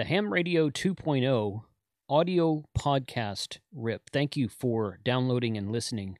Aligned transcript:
The 0.00 0.06
Ham 0.06 0.32
Radio 0.32 0.70
2.0 0.70 1.60
audio 2.08 2.64
podcast 2.74 3.58
rip. 3.70 4.08
Thank 4.10 4.34
you 4.34 4.48
for 4.48 4.98
downloading 5.04 5.58
and 5.58 5.70
listening 5.70 6.18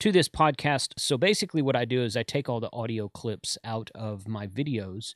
to 0.00 0.10
this 0.10 0.28
podcast. 0.28 0.94
So 0.98 1.16
basically, 1.16 1.62
what 1.62 1.76
I 1.76 1.84
do 1.84 2.02
is 2.02 2.16
I 2.16 2.24
take 2.24 2.48
all 2.48 2.58
the 2.58 2.72
audio 2.72 3.08
clips 3.08 3.56
out 3.62 3.92
of 3.94 4.26
my 4.26 4.48
videos 4.48 5.14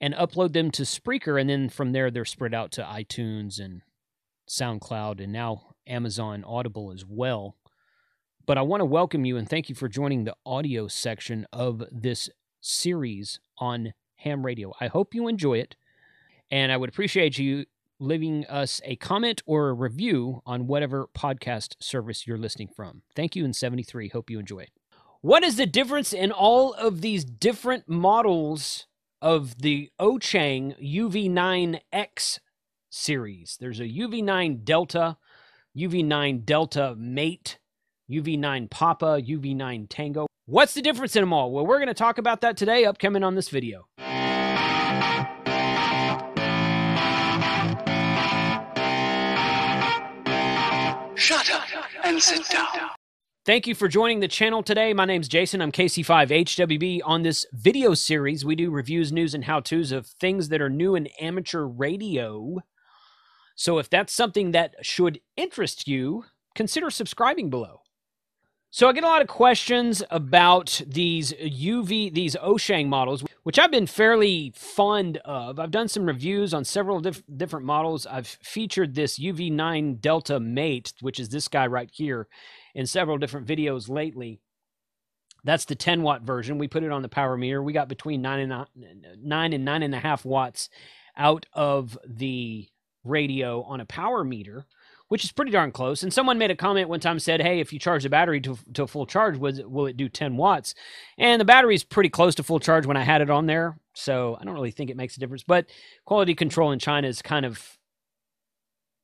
and 0.00 0.14
upload 0.14 0.52
them 0.52 0.70
to 0.70 0.82
Spreaker, 0.84 1.40
and 1.40 1.50
then 1.50 1.68
from 1.68 1.90
there 1.90 2.12
they're 2.12 2.24
spread 2.24 2.54
out 2.54 2.70
to 2.70 2.84
iTunes 2.84 3.58
and 3.58 3.82
SoundCloud, 4.48 5.20
and 5.20 5.32
now 5.32 5.74
Amazon 5.88 6.44
Audible 6.46 6.92
as 6.92 7.04
well. 7.04 7.56
But 8.46 8.56
I 8.56 8.62
want 8.62 8.82
to 8.82 8.86
welcome 8.86 9.24
you 9.24 9.36
and 9.36 9.50
thank 9.50 9.68
you 9.68 9.74
for 9.74 9.88
joining 9.88 10.22
the 10.22 10.36
audio 10.46 10.86
section 10.86 11.44
of 11.52 11.82
this 11.90 12.30
series 12.60 13.40
on 13.58 13.94
ham 14.18 14.46
radio. 14.46 14.72
I 14.80 14.86
hope 14.86 15.12
you 15.12 15.26
enjoy 15.26 15.54
it, 15.54 15.74
and 16.50 16.70
I 16.72 16.76
would 16.76 16.88
appreciate 16.88 17.38
you 17.38 17.66
leaving 17.98 18.44
us 18.46 18.80
a 18.84 18.96
comment 18.96 19.42
or 19.46 19.68
a 19.68 19.74
review 19.74 20.42
on 20.44 20.66
whatever 20.66 21.08
podcast 21.16 21.74
service 21.80 22.26
you're 22.26 22.38
listening 22.38 22.68
from. 22.74 23.02
Thank 23.14 23.36
you 23.36 23.44
in 23.44 23.52
73. 23.52 24.08
Hope 24.08 24.30
you 24.30 24.38
enjoy. 24.38 24.66
What 25.20 25.42
is 25.42 25.56
the 25.56 25.66
difference 25.66 26.12
in 26.12 26.32
all 26.32 26.74
of 26.74 27.00
these 27.00 27.24
different 27.24 27.88
models 27.88 28.86
of 29.22 29.58
the 29.62 29.90
Ochang 29.98 30.74
UV9X 30.82 32.40
series? 32.90 33.56
There's 33.58 33.80
a 33.80 33.88
UV9 33.88 34.64
Delta, 34.64 35.16
UV9 35.76 36.44
Delta 36.44 36.94
Mate, 36.98 37.58
UV9 38.10 38.68
Papa, 38.70 39.22
UV9 39.26 39.86
Tango. 39.88 40.26
What's 40.46 40.74
the 40.74 40.82
difference 40.82 41.16
in 41.16 41.22
them 41.22 41.32
all? 41.32 41.50
Well, 41.50 41.66
we're 41.66 41.78
going 41.78 41.88
to 41.88 41.94
talk 41.94 42.18
about 42.18 42.42
that 42.42 42.58
today, 42.58 42.84
upcoming 42.84 43.24
on 43.24 43.34
this 43.34 43.48
video. 43.48 43.86
And 52.04 52.22
sit 52.22 52.48
down. 52.48 52.66
Thank 53.46 53.66
you 53.66 53.74
for 53.74 53.88
joining 53.88 54.20
the 54.20 54.28
channel 54.28 54.62
today. 54.62 54.94
My 54.94 55.04
name's 55.04 55.28
Jason. 55.28 55.60
I'm 55.60 55.72
KC5HWB. 55.72 57.00
On 57.04 57.22
this 57.22 57.44
video 57.52 57.92
series, 57.94 58.44
we 58.44 58.54
do 58.56 58.70
reviews, 58.70 59.12
news, 59.12 59.34
and 59.34 59.44
how 59.44 59.60
to's 59.60 59.92
of 59.92 60.06
things 60.06 60.48
that 60.48 60.62
are 60.62 60.70
new 60.70 60.94
in 60.94 61.08
amateur 61.20 61.64
radio. 61.64 62.58
So 63.54 63.78
if 63.78 63.90
that's 63.90 64.12
something 64.14 64.52
that 64.52 64.74
should 64.82 65.20
interest 65.36 65.86
you, 65.86 66.24
consider 66.54 66.90
subscribing 66.90 67.50
below. 67.50 67.80
So 68.74 68.88
I 68.88 68.92
get 68.92 69.04
a 69.04 69.06
lot 69.06 69.22
of 69.22 69.28
questions 69.28 70.02
about 70.10 70.80
these 70.84 71.32
UV, 71.32 72.12
these 72.12 72.34
Ochang 72.34 72.88
models, 72.88 73.22
which 73.44 73.56
I've 73.56 73.70
been 73.70 73.86
fairly 73.86 74.52
fond 74.56 75.18
of. 75.18 75.60
I've 75.60 75.70
done 75.70 75.86
some 75.86 76.06
reviews 76.06 76.52
on 76.52 76.64
several 76.64 76.98
diff- 76.98 77.22
different 77.36 77.66
models. 77.66 78.04
I've 78.04 78.26
featured 78.26 78.96
this 78.96 79.16
UV9 79.16 80.00
Delta 80.00 80.40
Mate, 80.40 80.92
which 81.00 81.20
is 81.20 81.28
this 81.28 81.46
guy 81.46 81.68
right 81.68 81.88
here, 81.92 82.26
in 82.74 82.84
several 82.84 83.16
different 83.16 83.46
videos 83.46 83.88
lately. 83.88 84.40
That's 85.44 85.66
the 85.66 85.76
10 85.76 86.02
watt 86.02 86.22
version. 86.22 86.58
We 86.58 86.66
put 86.66 86.82
it 86.82 86.90
on 86.90 87.02
the 87.02 87.08
power 87.08 87.36
meter. 87.36 87.62
We 87.62 87.72
got 87.72 87.86
between 87.86 88.22
nine 88.22 88.40
and 88.40 88.66
nine 89.22 89.52
and 89.52 89.64
nine 89.64 89.84
and 89.84 89.94
a 89.94 90.00
half 90.00 90.24
watts 90.24 90.68
out 91.16 91.46
of 91.52 91.96
the 92.04 92.66
radio 93.04 93.62
on 93.62 93.80
a 93.80 93.86
power 93.86 94.24
meter 94.24 94.66
which 95.08 95.24
is 95.24 95.32
pretty 95.32 95.50
darn 95.50 95.72
close. 95.72 96.02
And 96.02 96.12
someone 96.12 96.38
made 96.38 96.50
a 96.50 96.56
comment 96.56 96.88
one 96.88 97.00
time 97.00 97.18
said, 97.18 97.40
"Hey, 97.42 97.60
if 97.60 97.72
you 97.72 97.78
charge 97.78 98.02
the 98.02 98.08
battery 98.08 98.40
to 98.42 98.58
to 98.74 98.86
full 98.86 99.06
charge, 99.06 99.36
was 99.36 99.62
will 99.62 99.86
it 99.86 99.96
do 99.96 100.08
10 100.08 100.36
watts?" 100.36 100.74
And 101.18 101.40
the 101.40 101.44
battery 101.44 101.74
is 101.74 101.84
pretty 101.84 102.08
close 102.08 102.34
to 102.36 102.42
full 102.42 102.60
charge 102.60 102.86
when 102.86 102.96
I 102.96 103.02
had 103.02 103.20
it 103.20 103.30
on 103.30 103.46
there, 103.46 103.78
so 103.94 104.36
I 104.40 104.44
don't 104.44 104.54
really 104.54 104.70
think 104.70 104.90
it 104.90 104.96
makes 104.96 105.16
a 105.16 105.20
difference. 105.20 105.44
But 105.44 105.66
quality 106.04 106.34
control 106.34 106.72
in 106.72 106.78
China 106.78 107.08
is 107.08 107.22
kind 107.22 107.46
of 107.46 107.78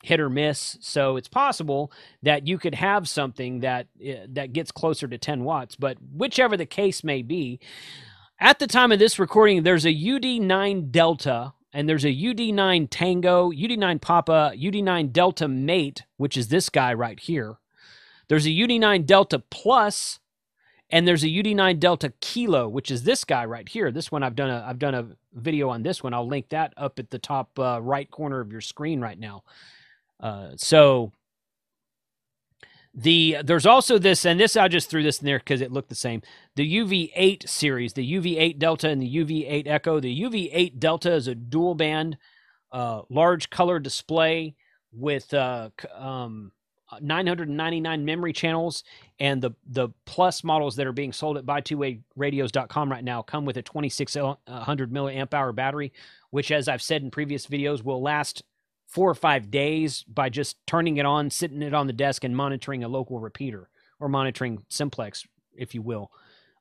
hit 0.02 0.20
or 0.20 0.30
miss, 0.30 0.78
so 0.80 1.16
it's 1.16 1.28
possible 1.28 1.92
that 2.22 2.46
you 2.46 2.58
could 2.58 2.74
have 2.74 3.08
something 3.08 3.60
that 3.60 3.86
eh, 4.02 4.26
that 4.30 4.52
gets 4.52 4.72
closer 4.72 5.06
to 5.06 5.18
10 5.18 5.44
watts. 5.44 5.76
But 5.76 5.98
whichever 6.12 6.56
the 6.56 6.66
case 6.66 7.04
may 7.04 7.22
be, 7.22 7.60
at 8.38 8.58
the 8.58 8.66
time 8.66 8.92
of 8.92 8.98
this 8.98 9.18
recording, 9.18 9.62
there's 9.62 9.84
a 9.84 9.94
UV9 9.94 10.90
Delta 10.90 11.52
and 11.72 11.88
there's 11.88 12.04
a 12.04 12.08
UV9 12.08 12.88
Tango, 12.90 13.50
UV9 13.50 14.00
Papa, 14.00 14.52
UV9 14.56 15.12
Delta 15.12 15.48
Mate, 15.48 16.04
which 16.16 16.36
is 16.36 16.48
this 16.48 16.68
guy 16.68 16.92
right 16.92 17.18
here. 17.18 17.58
There's 18.28 18.46
a 18.46 18.50
UV9 18.50 19.06
Delta 19.06 19.38
Plus, 19.38 20.18
and 20.90 21.06
there's 21.06 21.24
a 21.24 21.28
UV9 21.28 21.78
Delta 21.78 22.12
Kilo, 22.20 22.68
which 22.68 22.90
is 22.90 23.04
this 23.04 23.24
guy 23.24 23.44
right 23.44 23.68
here. 23.68 23.90
This 23.92 24.10
one 24.10 24.22
I've 24.22 24.36
done 24.36 24.50
a 24.50 24.64
I've 24.66 24.78
done 24.78 24.94
a 24.94 25.08
video 25.32 25.68
on 25.68 25.82
this 25.82 26.02
one. 26.02 26.14
I'll 26.14 26.26
link 26.26 26.48
that 26.48 26.72
up 26.76 26.98
at 26.98 27.10
the 27.10 27.18
top 27.18 27.58
uh, 27.58 27.80
right 27.80 28.10
corner 28.10 28.40
of 28.40 28.50
your 28.50 28.60
screen 28.60 29.00
right 29.00 29.18
now. 29.18 29.44
Uh, 30.18 30.50
so 30.56 31.12
the 32.94 33.38
there's 33.44 33.66
also 33.66 33.98
this, 33.98 34.24
and 34.24 34.38
this 34.40 34.56
I 34.56 34.68
just 34.68 34.90
threw 34.90 35.02
this 35.02 35.20
in 35.20 35.26
there 35.26 35.38
because 35.38 35.60
it 35.60 35.72
looked 35.72 35.88
the 35.88 35.94
same. 35.94 36.22
The 36.56 36.78
UV8 36.78 37.48
series, 37.48 37.92
the 37.92 38.14
UV8 38.14 38.58
Delta 38.58 38.88
and 38.88 39.00
the 39.00 39.16
UV8 39.16 39.66
Echo. 39.66 40.00
The 40.00 40.22
UV8 40.22 40.78
Delta 40.78 41.12
is 41.12 41.28
a 41.28 41.34
dual 41.34 41.74
band, 41.74 42.18
uh, 42.72 43.02
large 43.08 43.48
color 43.50 43.78
display 43.78 44.56
with 44.92 45.32
uh, 45.32 45.70
um, 45.94 46.50
999 47.00 48.04
memory 48.04 48.32
channels, 48.32 48.82
and 49.20 49.40
the 49.40 49.52
the 49.68 49.90
plus 50.04 50.42
models 50.42 50.74
that 50.76 50.86
are 50.86 50.92
being 50.92 51.12
sold 51.12 51.38
at 51.38 51.46
buy2wayradios.com 51.46 52.90
right 52.90 53.04
now 53.04 53.22
come 53.22 53.44
with 53.44 53.56
a 53.56 53.62
2600 53.62 54.92
milliamp 54.92 55.32
hour 55.32 55.52
battery, 55.52 55.92
which, 56.30 56.50
as 56.50 56.66
I've 56.66 56.82
said 56.82 57.02
in 57.02 57.12
previous 57.12 57.46
videos, 57.46 57.84
will 57.84 58.02
last 58.02 58.42
four 58.90 59.08
or 59.08 59.14
five 59.14 59.50
days 59.50 60.02
by 60.02 60.28
just 60.28 60.56
turning 60.66 60.96
it 60.96 61.06
on, 61.06 61.30
sitting 61.30 61.62
it 61.62 61.72
on 61.72 61.86
the 61.86 61.92
desk, 61.92 62.24
and 62.24 62.36
monitoring 62.36 62.84
a 62.84 62.88
local 62.88 63.20
repeater 63.20 63.70
or 64.00 64.08
monitoring 64.08 64.64
simplex, 64.68 65.26
if 65.56 65.74
you 65.74 65.80
will. 65.80 66.10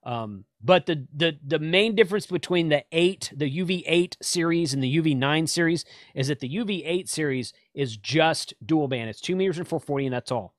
Um, 0.03 0.45
but 0.63 0.85
the 0.85 1.07
the 1.13 1.37
the 1.45 1.59
main 1.59 1.95
difference 1.95 2.25
between 2.25 2.69
the 2.69 2.85
eight, 2.91 3.33
the 3.35 3.59
UV8 3.59 4.15
series 4.21 4.73
and 4.73 4.81
the 4.81 4.97
UV9 4.97 5.49
series 5.49 5.83
is 6.15 6.29
that 6.29 6.39
the 6.39 6.49
UV8 6.49 7.09
series 7.09 7.51
is 7.73 7.97
just 7.97 8.53
dual 8.65 8.87
band. 8.87 9.09
It's 9.09 9.19
two 9.19 9.35
meters 9.35 9.57
and 9.57 9.67
440, 9.67 10.05
and 10.05 10.13
that's 10.13 10.31
all. 10.31 10.53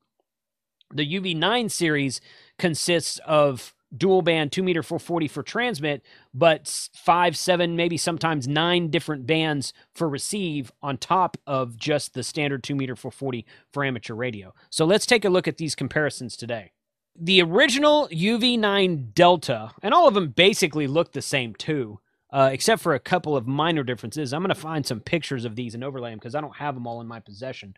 The 0.93 1.07
UV9 1.19 1.71
series 1.71 2.21
consists 2.59 3.19
of 3.25 3.73
dual 3.95 4.21
band 4.21 4.51
2 4.51 4.63
meter 4.63 4.81
440 4.81 5.27
for 5.27 5.43
transmit 5.43 6.01
but 6.33 6.89
five 6.93 7.35
seven 7.35 7.75
maybe 7.75 7.97
sometimes 7.97 8.47
nine 8.47 8.89
different 8.89 9.27
bands 9.27 9.73
for 9.93 10.07
receive 10.07 10.71
on 10.81 10.97
top 10.97 11.37
of 11.45 11.77
just 11.77 12.13
the 12.13 12.23
standard 12.23 12.63
2 12.63 12.75
meter 12.75 12.95
440 12.95 13.45
for 13.71 13.83
amateur 13.83 14.13
radio. 14.13 14.53
So 14.69 14.85
let's 14.85 15.05
take 15.05 15.25
a 15.25 15.29
look 15.29 15.47
at 15.47 15.57
these 15.57 15.75
comparisons 15.75 16.37
today. 16.37 16.71
The 17.19 17.41
original 17.41 18.07
uv9 18.09 19.13
delta 19.13 19.71
and 19.81 19.93
all 19.93 20.07
of 20.07 20.13
them 20.13 20.29
basically 20.29 20.87
look 20.87 21.11
the 21.11 21.21
same 21.21 21.53
too 21.55 21.99
uh, 22.31 22.49
except 22.53 22.81
for 22.81 22.93
a 22.93 22.99
couple 22.99 23.35
of 23.35 23.45
minor 23.45 23.83
differences. 23.83 24.31
I'm 24.33 24.41
going 24.41 24.55
to 24.55 24.55
find 24.55 24.85
some 24.85 25.01
pictures 25.01 25.43
of 25.43 25.57
these 25.57 25.75
and 25.75 25.83
overlay 25.83 26.11
them 26.11 26.19
because 26.19 26.35
i 26.35 26.41
don't 26.41 26.55
have 26.55 26.75
them 26.75 26.87
all 26.87 27.01
in 27.01 27.07
my 27.07 27.19
possession 27.19 27.75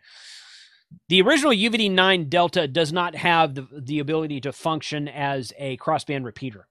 the 1.08 1.22
original 1.22 1.52
UVD9 1.52 2.28
Delta 2.28 2.66
does 2.68 2.92
not 2.92 3.14
have 3.14 3.54
the, 3.54 3.66
the 3.72 3.98
ability 3.98 4.40
to 4.42 4.52
function 4.52 5.08
as 5.08 5.52
a 5.58 5.76
crossband 5.78 6.24
repeater. 6.24 6.66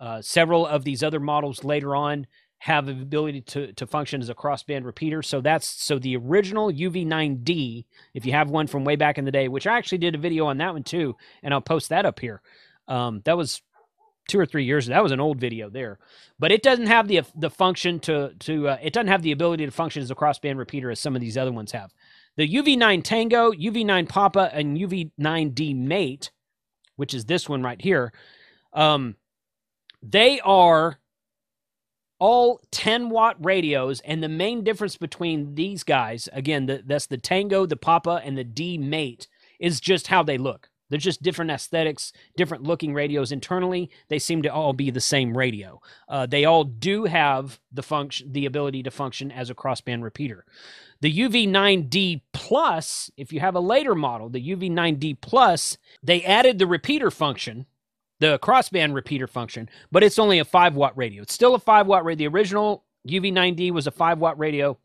Uh, 0.00 0.20
several 0.20 0.66
of 0.66 0.84
these 0.84 1.02
other 1.02 1.20
models 1.20 1.62
later 1.62 1.94
on 1.94 2.26
have 2.58 2.86
the 2.86 2.92
ability 2.92 3.40
to, 3.40 3.72
to 3.72 3.86
function 3.86 4.20
as 4.20 4.28
a 4.28 4.34
crossband 4.34 4.84
repeater. 4.84 5.22
So 5.22 5.40
that's 5.40 5.66
so 5.66 5.98
the 5.98 6.16
original 6.16 6.72
UV9D, 6.72 7.84
if 8.14 8.24
you 8.24 8.32
have 8.32 8.50
one 8.50 8.66
from 8.66 8.84
way 8.84 8.96
back 8.96 9.18
in 9.18 9.24
the 9.24 9.32
day, 9.32 9.48
which 9.48 9.66
I 9.66 9.78
actually 9.78 9.98
did 9.98 10.14
a 10.14 10.18
video 10.18 10.46
on 10.46 10.58
that 10.58 10.72
one 10.72 10.84
too, 10.84 11.16
and 11.42 11.52
I'll 11.52 11.60
post 11.60 11.88
that 11.88 12.06
up 12.06 12.20
here. 12.20 12.40
Um, 12.88 13.22
that 13.24 13.36
was 13.36 13.62
two 14.28 14.38
or 14.38 14.46
three 14.46 14.64
years. 14.64 14.86
That 14.86 15.02
was 15.02 15.12
an 15.12 15.20
old 15.20 15.38
video 15.38 15.68
there, 15.68 15.98
but 16.38 16.52
it 16.52 16.62
doesn't 16.62 16.86
have 16.86 17.08
the 17.08 17.22
the 17.34 17.50
function 17.50 18.00
to 18.00 18.34
to 18.40 18.68
uh, 18.68 18.78
it 18.82 18.92
doesn't 18.92 19.08
have 19.08 19.22
the 19.22 19.32
ability 19.32 19.64
to 19.66 19.72
function 19.72 20.02
as 20.02 20.10
a 20.10 20.14
crossband 20.14 20.58
repeater 20.58 20.90
as 20.90 21.00
some 21.00 21.14
of 21.14 21.20
these 21.20 21.36
other 21.36 21.52
ones 21.52 21.72
have. 21.72 21.92
The 22.36 22.48
UV9 22.48 23.04
Tango, 23.04 23.52
UV9 23.52 24.08
Papa, 24.08 24.50
and 24.52 24.78
UV9D 24.78 25.76
Mate, 25.76 26.30
which 26.96 27.12
is 27.12 27.26
this 27.26 27.48
one 27.48 27.62
right 27.62 27.80
here, 27.80 28.12
um, 28.72 29.16
they 30.02 30.40
are 30.40 30.98
all 32.18 32.60
10 32.70 33.10
watt 33.10 33.36
radios 33.44 34.00
and 34.02 34.22
the 34.22 34.28
main 34.28 34.62
difference 34.62 34.96
between 34.96 35.56
these 35.56 35.82
guys 35.82 36.28
again 36.32 36.66
the, 36.66 36.80
that's 36.86 37.06
the 37.06 37.18
tango 37.18 37.66
the 37.66 37.76
papa 37.76 38.20
and 38.22 38.38
the 38.38 38.44
d 38.44 38.78
mate 38.78 39.26
is 39.58 39.80
just 39.80 40.06
how 40.06 40.22
they 40.22 40.38
look 40.38 40.70
they're 40.92 40.98
just 40.98 41.22
different 41.22 41.50
aesthetics, 41.50 42.12
different 42.36 42.64
looking 42.64 42.92
radios 42.92 43.32
internally. 43.32 43.88
They 44.08 44.18
seem 44.18 44.42
to 44.42 44.52
all 44.52 44.74
be 44.74 44.90
the 44.90 45.00
same 45.00 45.34
radio. 45.34 45.80
Uh, 46.06 46.26
they 46.26 46.44
all 46.44 46.64
do 46.64 47.04
have 47.04 47.58
the 47.72 47.82
function, 47.82 48.30
the 48.30 48.44
ability 48.44 48.82
to 48.82 48.90
function 48.90 49.32
as 49.32 49.48
a 49.48 49.54
crossband 49.54 50.02
repeater. 50.02 50.44
The 51.00 51.10
UV9D 51.10 52.20
Plus, 52.34 53.10
if 53.16 53.32
you 53.32 53.40
have 53.40 53.54
a 53.54 53.60
later 53.60 53.94
model, 53.94 54.28
the 54.28 54.54
UV9D 54.54 55.22
Plus, 55.22 55.78
they 56.02 56.22
added 56.24 56.58
the 56.58 56.66
repeater 56.66 57.10
function, 57.10 57.64
the 58.20 58.38
crossband 58.40 58.92
repeater 58.92 59.26
function, 59.26 59.70
but 59.90 60.02
it's 60.02 60.18
only 60.18 60.40
a 60.40 60.44
five 60.44 60.74
watt 60.74 60.94
radio. 60.94 61.22
It's 61.22 61.32
still 61.32 61.54
a 61.54 61.58
five 61.58 61.86
watt 61.86 62.04
radio. 62.04 62.28
The 62.28 62.36
original 62.36 62.84
UV9D 63.08 63.70
was 63.70 63.86
a 63.86 63.90
five 63.90 64.18
watt 64.18 64.38
radio. 64.38 64.76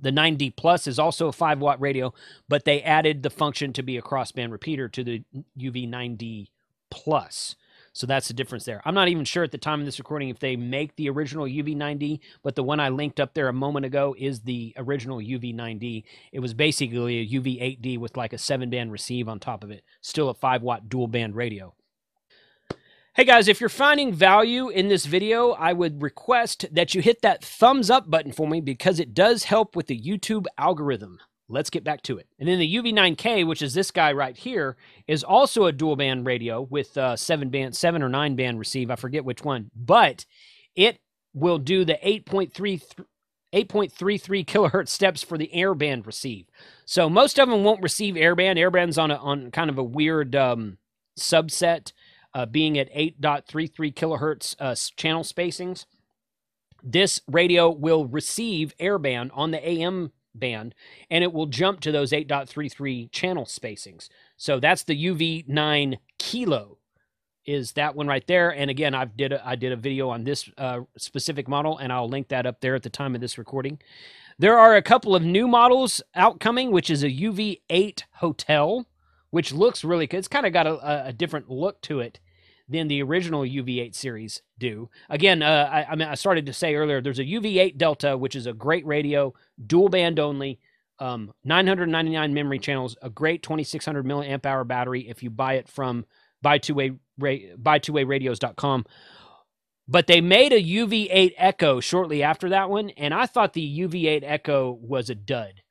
The 0.00 0.10
9D 0.10 0.56
Plus 0.56 0.86
is 0.86 0.98
also 0.98 1.28
a 1.28 1.32
5 1.32 1.60
watt 1.60 1.80
radio, 1.80 2.12
but 2.48 2.64
they 2.64 2.82
added 2.82 3.22
the 3.22 3.30
function 3.30 3.72
to 3.74 3.82
be 3.82 3.96
a 3.96 4.02
crossband 4.02 4.52
repeater 4.52 4.88
to 4.88 5.04
the 5.04 5.22
UV9D 5.58 6.48
Plus. 6.90 7.56
So 7.92 8.06
that's 8.06 8.28
the 8.28 8.34
difference 8.34 8.64
there. 8.64 8.80
I'm 8.84 8.94
not 8.94 9.08
even 9.08 9.24
sure 9.24 9.42
at 9.42 9.50
the 9.50 9.58
time 9.58 9.80
of 9.80 9.86
this 9.86 9.98
recording 9.98 10.28
if 10.28 10.38
they 10.38 10.54
make 10.54 10.94
the 10.94 11.10
original 11.10 11.44
UV9D, 11.44 12.20
but 12.42 12.54
the 12.54 12.62
one 12.62 12.78
I 12.78 12.88
linked 12.88 13.18
up 13.18 13.34
there 13.34 13.48
a 13.48 13.52
moment 13.52 13.84
ago 13.84 14.14
is 14.16 14.40
the 14.40 14.72
original 14.76 15.18
UV9D. 15.18 16.04
It 16.32 16.40
was 16.40 16.54
basically 16.54 17.18
a 17.18 17.26
UV8D 17.40 17.98
with 17.98 18.16
like 18.16 18.32
a 18.32 18.38
seven 18.38 18.70
band 18.70 18.92
receive 18.92 19.28
on 19.28 19.40
top 19.40 19.64
of 19.64 19.70
it, 19.70 19.82
still 20.00 20.28
a 20.28 20.34
five 20.34 20.62
watt 20.62 20.88
dual 20.88 21.08
band 21.08 21.34
radio. 21.34 21.74
Hey 23.14 23.24
guys, 23.24 23.48
if 23.48 23.58
you're 23.58 23.68
finding 23.68 24.12
value 24.12 24.68
in 24.68 24.86
this 24.86 25.04
video, 25.04 25.50
I 25.50 25.72
would 25.72 26.00
request 26.00 26.66
that 26.70 26.94
you 26.94 27.02
hit 27.02 27.22
that 27.22 27.44
thumbs 27.44 27.90
up 27.90 28.08
button 28.08 28.30
for 28.30 28.46
me 28.46 28.60
because 28.60 29.00
it 29.00 29.14
does 29.14 29.42
help 29.42 29.74
with 29.74 29.88
the 29.88 30.00
YouTube 30.00 30.46
algorithm. 30.56 31.18
Let's 31.48 31.70
get 31.70 31.82
back 31.82 32.02
to 32.02 32.18
it. 32.18 32.28
And 32.38 32.48
then 32.48 32.60
the 32.60 32.72
UV9K, 32.72 33.44
which 33.48 33.62
is 33.62 33.74
this 33.74 33.90
guy 33.90 34.12
right 34.12 34.36
here, 34.36 34.76
is 35.08 35.24
also 35.24 35.64
a 35.64 35.72
dual 35.72 35.96
band 35.96 36.24
radio 36.24 36.62
with 36.62 36.96
uh, 36.96 37.16
seven 37.16 37.50
band, 37.50 37.76
seven 37.76 38.04
or 38.04 38.08
nine 38.08 38.36
band 38.36 38.60
receive. 38.60 38.92
I 38.92 38.94
forget 38.94 39.24
which 39.24 39.42
one, 39.42 39.72
but 39.74 40.24
it 40.76 41.00
will 41.34 41.58
do 41.58 41.84
the 41.84 41.98
8.3 42.04 42.80
8.33 43.52 44.46
kilohertz 44.46 44.90
steps 44.90 45.24
for 45.24 45.36
the 45.36 45.50
airband 45.52 46.06
receive. 46.06 46.46
So 46.84 47.10
most 47.10 47.40
of 47.40 47.48
them 47.48 47.64
won't 47.64 47.82
receive 47.82 48.14
airband. 48.14 48.56
Airband's 48.56 48.98
on 48.98 49.10
a 49.10 49.16
on 49.16 49.50
kind 49.50 49.68
of 49.68 49.78
a 49.78 49.82
weird 49.82 50.36
um, 50.36 50.78
subset 51.18 51.92
uh, 52.34 52.46
being 52.46 52.78
at 52.78 52.92
8.33 52.94 53.94
kilohertz 53.94 54.54
uh, 54.58 54.74
channel 54.96 55.22
spacings. 55.22 55.86
This 56.82 57.20
radio 57.28 57.70
will 57.70 58.06
receive 58.06 58.74
airband 58.78 59.30
on 59.34 59.50
the 59.50 59.68
AM 59.68 60.12
band 60.34 60.74
and 61.10 61.24
it 61.24 61.32
will 61.32 61.46
jump 61.46 61.80
to 61.80 61.92
those 61.92 62.12
8.33 62.12 63.10
channel 63.10 63.44
spacings. 63.44 64.08
So 64.36 64.60
that's 64.60 64.84
the 64.84 65.06
UV9 65.06 65.98
Kilo 66.18 66.78
is 67.46 67.72
that 67.72 67.94
one 67.96 68.06
right 68.06 68.26
there. 68.26 68.50
And 68.50 68.70
again, 68.70 68.94
I've 68.94 69.16
did 69.16 69.32
a, 69.32 69.46
I 69.46 69.56
did 69.56 69.72
a 69.72 69.76
video 69.76 70.10
on 70.10 70.24
this 70.24 70.48
uh, 70.56 70.80
specific 70.96 71.48
model 71.48 71.78
and 71.78 71.92
I'll 71.92 72.08
link 72.08 72.28
that 72.28 72.46
up 72.46 72.60
there 72.60 72.74
at 72.74 72.82
the 72.82 72.90
time 72.90 73.14
of 73.14 73.20
this 73.20 73.38
recording. 73.38 73.80
There 74.38 74.58
are 74.58 74.76
a 74.76 74.82
couple 74.82 75.14
of 75.14 75.22
new 75.22 75.48
models 75.48 76.00
outcoming, 76.14 76.70
which 76.70 76.90
is 76.90 77.02
a 77.02 77.10
UV8 77.10 78.04
Hotel 78.14 78.86
which 79.30 79.52
looks 79.52 79.84
really 79.84 80.06
good. 80.06 80.18
It's 80.18 80.28
kind 80.28 80.46
of 80.46 80.52
got 80.52 80.66
a, 80.66 81.06
a, 81.08 81.12
different 81.12 81.50
look 81.50 81.80
to 81.82 82.00
it 82.00 82.20
than 82.68 82.88
the 82.88 83.02
original 83.02 83.42
UV8 83.42 83.94
series 83.94 84.42
do. 84.58 84.88
Again, 85.08 85.42
uh, 85.42 85.68
I, 85.70 85.84
I, 85.90 85.96
mean, 85.96 86.08
I 86.08 86.14
started 86.14 86.46
to 86.46 86.52
say 86.52 86.74
earlier, 86.74 87.00
there's 87.00 87.18
a 87.18 87.24
UV8 87.24 87.76
Delta, 87.76 88.16
which 88.16 88.36
is 88.36 88.46
a 88.46 88.52
great 88.52 88.86
radio, 88.86 89.34
dual 89.64 89.88
band 89.88 90.20
only, 90.20 90.60
um, 90.98 91.32
999 91.44 92.34
memory 92.34 92.58
channels, 92.58 92.96
a 93.02 93.10
great 93.10 93.42
2600 93.42 94.04
milliamp 94.04 94.46
hour 94.46 94.64
battery 94.64 95.08
if 95.08 95.22
you 95.22 95.30
buy 95.30 95.54
it 95.54 95.68
from 95.68 96.04
buy 96.42 96.58
two 96.58 96.74
way 96.74 96.92
radios.com. 97.18 98.86
But 99.88 100.06
they 100.06 100.20
made 100.20 100.52
a 100.52 100.62
UV8 100.62 101.32
Echo 101.36 101.80
shortly 101.80 102.22
after 102.22 102.50
that 102.50 102.70
one, 102.70 102.90
and 102.90 103.12
I 103.12 103.26
thought 103.26 103.54
the 103.54 103.80
UV8 103.80 104.22
Echo 104.22 104.70
was 104.70 105.10
a 105.10 105.16
dud. 105.16 105.62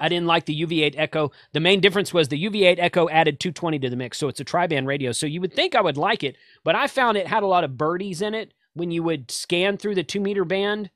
I 0.00 0.08
didn't 0.08 0.26
like 0.26 0.46
the 0.46 0.62
UV8 0.62 0.94
Echo. 0.96 1.30
The 1.52 1.60
main 1.60 1.80
difference 1.80 2.12
was 2.12 2.28
the 2.28 2.42
UV8 2.42 2.76
Echo 2.78 3.08
added 3.10 3.38
220 3.38 3.78
to 3.80 3.90
the 3.90 3.96
mix, 3.96 4.18
so 4.18 4.28
it's 4.28 4.40
a 4.40 4.44
tri-band 4.44 4.86
radio. 4.86 5.12
So 5.12 5.26
you 5.26 5.40
would 5.40 5.54
think 5.54 5.74
I 5.74 5.82
would 5.82 5.98
like 5.98 6.24
it, 6.24 6.36
but 6.64 6.74
I 6.74 6.86
found 6.86 7.18
it 7.18 7.26
had 7.26 7.42
a 7.42 7.46
lot 7.46 7.64
of 7.64 7.76
birdies 7.76 8.22
in 8.22 8.34
it 8.34 8.54
when 8.74 8.90
you 8.90 9.02
would 9.02 9.30
scan 9.30 9.76
through 9.76 9.94
the 9.94 10.02
two 10.02 10.20
meter 10.20 10.44
band, 10.44 10.90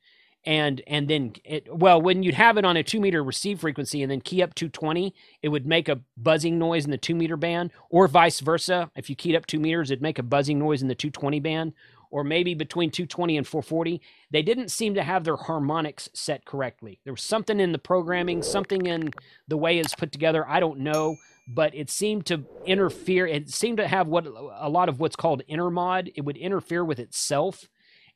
and 0.47 0.83
and 0.87 1.09
then 1.09 1.35
it 1.45 1.67
well 1.75 2.01
when 2.01 2.23
you'd 2.23 2.35
have 2.35 2.59
it 2.59 2.65
on 2.65 2.77
a 2.77 2.83
two 2.83 3.01
meter 3.01 3.25
receive 3.25 3.61
frequency 3.61 4.03
and 4.03 4.11
then 4.11 4.21
key 4.21 4.43
up 4.43 4.55
220, 4.55 5.15
it 5.43 5.49
would 5.49 5.67
make 5.67 5.89
a 5.89 6.01
buzzing 6.17 6.59
noise 6.59 6.85
in 6.85 6.91
the 6.91 6.99
two 6.99 7.15
meter 7.15 7.37
band, 7.37 7.71
or 7.91 8.09
vice 8.09 8.41
versa. 8.41 8.91
If 8.97 9.11
you 9.11 9.17
keyed 9.17 9.37
up 9.37 9.47
two 9.47 9.61
meters, 9.61 9.91
it'd 9.91 10.03
make 10.03 10.19
a 10.19 10.23
buzzing 10.23 10.59
noise 10.59 10.83
in 10.83 10.89
the 10.89 10.95
220 10.95 11.41
band 11.41 11.73
or 12.15 12.23
maybe 12.23 12.55
between 12.55 12.93
220 12.93 13.39
and 13.39 13.45
440, 13.45 14.01
they 14.31 14.41
didn't 14.41 14.69
seem 14.69 14.95
to 14.95 15.03
have 15.03 15.25
their 15.25 15.35
harmonics 15.35 16.09
set 16.15 16.45
correctly. 16.45 17.01
There 17.03 17.13
was 17.13 17.25
something 17.25 17.59
in 17.59 17.73
the 17.73 17.79
programming, 17.79 18.41
something 18.41 18.87
in 18.87 19.11
the 19.49 19.57
way 19.57 19.81
it's 19.81 19.97
put 19.97 20.13
together. 20.13 20.49
I 20.49 20.61
don't 20.61 20.79
know, 20.79 21.17
but 21.49 21.75
it 21.75 21.91
seemed 21.91 22.25
to 22.27 22.45
interfere. 22.67 23.27
It 23.27 23.51
seemed 23.51 23.79
to 23.79 23.89
have 23.89 24.07
what 24.07 24.27
a 24.27 24.69
lot 24.69 24.89
of 24.89 25.01
what's 25.01 25.17
called 25.17 25.43
intermod. 25.51 26.13
It 26.15 26.21
would 26.21 26.37
interfere 26.37 26.85
with 26.85 27.01
itself. 27.01 27.69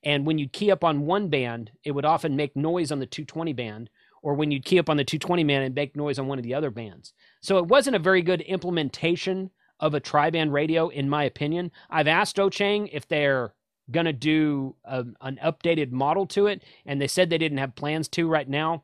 And 0.04 0.24
when 0.24 0.38
you'd 0.38 0.52
key 0.52 0.70
up 0.70 0.84
on 0.84 1.04
one 1.04 1.26
band, 1.28 1.72
it 1.82 1.90
would 1.90 2.04
often 2.04 2.36
make 2.36 2.54
noise 2.54 2.92
on 2.92 3.00
the 3.00 3.06
220 3.06 3.52
band, 3.52 3.90
or 4.22 4.34
when 4.34 4.52
you'd 4.52 4.64
key 4.64 4.78
up 4.78 4.88
on 4.88 4.96
the 4.96 5.02
220 5.02 5.42
band 5.42 5.64
and 5.64 5.74
make 5.74 5.96
noise 5.96 6.20
on 6.20 6.28
one 6.28 6.38
of 6.38 6.44
the 6.44 6.54
other 6.54 6.70
bands. 6.70 7.14
So 7.40 7.58
it 7.58 7.66
wasn't 7.66 7.96
a 7.96 7.98
very 7.98 8.22
good 8.22 8.42
implementation 8.42 9.50
of 9.80 9.94
a 9.94 10.00
tri-band 10.00 10.52
radio, 10.52 10.86
in 10.86 11.08
my 11.08 11.24
opinion. 11.24 11.72
I've 11.90 12.06
asked 12.06 12.36
Ochang 12.36 12.88
if 12.92 13.08
they're 13.08 13.54
going 13.90 14.06
to 14.06 14.12
do 14.12 14.74
a, 14.84 15.04
an 15.20 15.38
updated 15.44 15.90
model 15.92 16.26
to 16.26 16.46
it, 16.46 16.62
and 16.86 17.00
they 17.00 17.06
said 17.06 17.30
they 17.30 17.38
didn't 17.38 17.58
have 17.58 17.74
plans 17.74 18.08
to 18.08 18.28
right 18.28 18.48
now. 18.48 18.82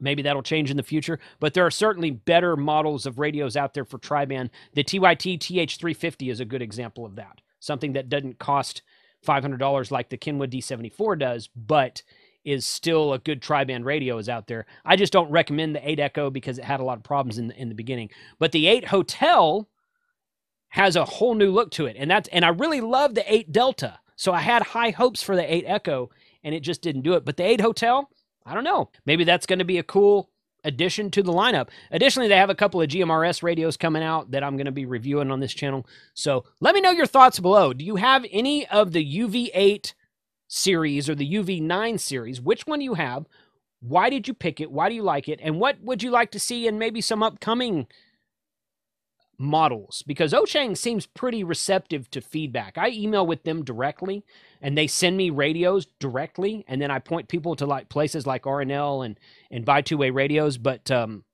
Maybe 0.00 0.22
that'll 0.22 0.42
change 0.42 0.70
in 0.70 0.76
the 0.76 0.82
future, 0.82 1.20
but 1.38 1.54
there 1.54 1.64
are 1.64 1.70
certainly 1.70 2.10
better 2.10 2.56
models 2.56 3.06
of 3.06 3.18
radios 3.18 3.56
out 3.56 3.74
there 3.74 3.84
for 3.84 3.98
tri-band. 3.98 4.50
The 4.74 4.82
TYT 4.82 5.38
TH350 5.38 6.30
is 6.30 6.40
a 6.40 6.44
good 6.44 6.62
example 6.62 7.06
of 7.06 7.14
that. 7.16 7.40
Something 7.60 7.92
that 7.92 8.08
doesn't 8.08 8.38
cost 8.38 8.82
$500 9.24 9.90
like 9.90 10.08
the 10.10 10.16
Kenwood 10.16 10.50
D74 10.50 11.18
does, 11.18 11.48
but 11.54 12.02
is 12.44 12.66
still 12.66 13.12
a 13.12 13.18
good 13.18 13.40
tri-band 13.40 13.86
radio 13.86 14.18
is 14.18 14.28
out 14.28 14.46
there. 14.46 14.66
I 14.84 14.96
just 14.96 15.12
don't 15.12 15.30
recommend 15.30 15.74
the 15.74 15.88
8 15.88 15.98
Echo 15.98 16.30
because 16.30 16.58
it 16.58 16.64
had 16.64 16.80
a 16.80 16.84
lot 16.84 16.98
of 16.98 17.04
problems 17.04 17.38
in 17.38 17.48
the, 17.48 17.56
in 17.56 17.68
the 17.68 17.74
beginning. 17.74 18.10
But 18.38 18.52
the 18.52 18.66
8 18.66 18.86
Hotel 18.86 19.68
has 20.68 20.96
a 20.96 21.04
whole 21.04 21.34
new 21.34 21.50
look 21.50 21.70
to 21.70 21.86
it, 21.86 21.96
and 21.98 22.10
that's 22.10 22.28
and 22.30 22.44
I 22.44 22.48
really 22.48 22.80
love 22.80 23.14
the 23.14 23.32
8 23.32 23.52
Delta. 23.52 24.00
So 24.16 24.32
I 24.32 24.40
had 24.40 24.62
high 24.62 24.90
hopes 24.90 25.22
for 25.22 25.36
the 25.36 25.54
8 25.54 25.64
Echo 25.66 26.10
and 26.42 26.54
it 26.54 26.60
just 26.60 26.82
didn't 26.82 27.02
do 27.02 27.14
it. 27.14 27.24
But 27.24 27.36
the 27.36 27.44
8 27.44 27.60
Hotel, 27.60 28.08
I 28.46 28.54
don't 28.54 28.64
know. 28.64 28.90
Maybe 29.06 29.24
that's 29.24 29.46
going 29.46 29.58
to 29.58 29.64
be 29.64 29.78
a 29.78 29.82
cool 29.82 30.30
addition 30.64 31.10
to 31.10 31.22
the 31.22 31.32
lineup. 31.32 31.68
Additionally, 31.90 32.28
they 32.28 32.36
have 32.36 32.50
a 32.50 32.54
couple 32.54 32.80
of 32.80 32.88
GMRS 32.88 33.42
radios 33.42 33.76
coming 33.76 34.02
out 34.02 34.30
that 34.30 34.42
I'm 34.42 34.56
going 34.56 34.66
to 34.66 34.72
be 34.72 34.86
reviewing 34.86 35.30
on 35.30 35.40
this 35.40 35.52
channel. 35.52 35.86
So 36.14 36.44
let 36.60 36.74
me 36.74 36.80
know 36.80 36.90
your 36.90 37.06
thoughts 37.06 37.38
below. 37.38 37.72
Do 37.72 37.84
you 37.84 37.96
have 37.96 38.24
any 38.30 38.66
of 38.68 38.92
the 38.92 39.18
UV8 39.18 39.92
series 40.48 41.08
or 41.08 41.14
the 41.14 41.30
UV9 41.34 42.00
series? 42.00 42.40
Which 42.40 42.66
one 42.66 42.78
do 42.78 42.84
you 42.84 42.94
have? 42.94 43.26
Why 43.80 44.08
did 44.08 44.26
you 44.26 44.32
pick 44.34 44.60
it? 44.60 44.70
Why 44.70 44.88
do 44.88 44.94
you 44.94 45.02
like 45.02 45.28
it? 45.28 45.40
And 45.42 45.60
what 45.60 45.82
would 45.82 46.02
you 46.02 46.10
like 46.10 46.30
to 46.30 46.40
see 46.40 46.66
in 46.66 46.78
maybe 46.78 47.02
some 47.02 47.22
upcoming 47.22 47.86
models 49.38 50.02
because 50.06 50.32
Ochang 50.32 50.76
seems 50.76 51.06
pretty 51.06 51.44
receptive 51.44 52.10
to 52.10 52.20
feedback. 52.20 52.78
I 52.78 52.90
email 52.90 53.26
with 53.26 53.44
them 53.44 53.64
directly 53.64 54.24
and 54.62 54.76
they 54.76 54.86
send 54.86 55.16
me 55.16 55.30
radios 55.30 55.86
directly 55.98 56.64
and 56.68 56.80
then 56.80 56.90
I 56.90 56.98
point 56.98 57.28
people 57.28 57.56
to 57.56 57.66
like 57.66 57.88
places 57.88 58.26
like 58.26 58.42
RNL 58.44 59.04
and 59.04 59.18
and 59.50 59.64
buy 59.64 59.82
two-way 59.82 60.10
radios 60.10 60.58
but 60.58 60.90
um 60.90 61.24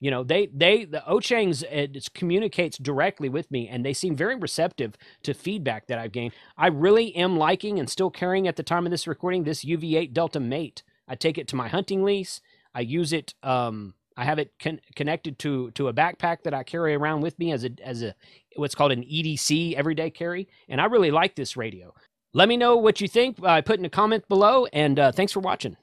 You 0.00 0.10
know, 0.10 0.24
they 0.24 0.48
they 0.52 0.84
the 0.84 1.02
Ochang's 1.06 1.62
it 1.70 2.08
communicates 2.12 2.76
directly 2.76 3.28
with 3.28 3.48
me, 3.52 3.68
and 3.68 3.84
they 3.84 3.94
seem 3.94 4.16
very 4.16 4.34
receptive 4.34 4.96
to 5.22 5.32
feedback 5.32 5.86
that 5.86 5.98
I've 6.00 6.10
gained. 6.10 6.32
I 6.56 6.66
really 6.68 7.14
am 7.14 7.38
liking 7.38 7.78
and 7.78 7.88
still 7.88 8.10
carrying 8.10 8.48
at 8.48 8.56
the 8.56 8.64
time 8.64 8.84
of 8.84 8.90
this 8.90 9.06
recording 9.06 9.44
this 9.44 9.64
UV8 9.64 10.12
Delta 10.12 10.40
Mate. 10.40 10.82
I 11.06 11.14
take 11.14 11.38
it 11.38 11.46
to 11.48 11.56
my 11.56 11.68
hunting 11.68 12.02
lease. 12.02 12.40
I 12.74 12.80
use 12.80 13.12
it. 13.12 13.34
Um, 13.44 13.94
I 14.16 14.24
have 14.24 14.38
it 14.38 14.52
con- 14.60 14.80
connected 14.94 15.38
to 15.40 15.70
to 15.72 15.88
a 15.88 15.92
backpack 15.92 16.42
that 16.44 16.54
I 16.54 16.62
carry 16.62 16.94
around 16.94 17.22
with 17.22 17.38
me 17.38 17.52
as 17.52 17.64
a 17.64 17.70
as 17.84 18.02
a 18.02 18.14
what's 18.56 18.74
called 18.74 18.92
an 18.92 19.02
EDC 19.02 19.74
everyday 19.74 20.10
carry, 20.10 20.48
and 20.68 20.80
I 20.80 20.86
really 20.86 21.10
like 21.10 21.34
this 21.34 21.56
radio. 21.56 21.94
Let 22.34 22.48
me 22.48 22.56
know 22.56 22.76
what 22.76 23.00
you 23.00 23.08
think 23.08 23.40
by 23.40 23.60
putting 23.60 23.84
a 23.84 23.90
comment 23.90 24.26
below, 24.28 24.66
and 24.72 24.98
uh, 24.98 25.12
thanks 25.12 25.32
for 25.32 25.40
watching. 25.40 25.76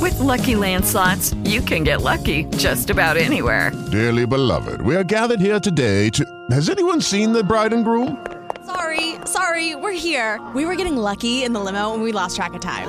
With 0.00 0.18
Lucky 0.20 0.56
Land 0.56 0.84
slots, 0.84 1.34
you 1.44 1.60
can 1.60 1.84
get 1.84 2.00
lucky 2.02 2.44
just 2.56 2.90
about 2.90 3.16
anywhere. 3.16 3.72
Dearly 3.90 4.24
beloved, 4.24 4.80
we 4.82 4.96
are 4.96 5.04
gathered 5.04 5.40
here 5.40 5.60
today 5.60 6.08
to. 6.10 6.24
Has 6.50 6.70
anyone 6.70 7.00
seen 7.00 7.32
the 7.32 7.42
bride 7.42 7.72
and 7.72 7.84
groom? 7.84 8.24
Sorry, 8.64 9.16
sorry, 9.24 9.74
we're 9.74 9.92
here. 9.92 10.40
We 10.54 10.64
were 10.64 10.76
getting 10.76 10.96
lucky 10.96 11.42
in 11.42 11.52
the 11.52 11.60
limo 11.60 11.92
and 11.92 12.02
we 12.02 12.12
lost 12.12 12.36
track 12.36 12.54
of 12.54 12.60
time. 12.60 12.88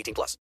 18 0.00 0.14
plus. 0.14 0.36